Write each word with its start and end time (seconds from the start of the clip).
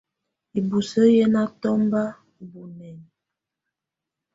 Ibusǝ́ 0.59 1.05
yɛ̀ 1.15 1.27
nà 1.33 1.41
tɔmba 1.61 2.01
ù 2.41 2.43
bunɛna. 2.51 3.05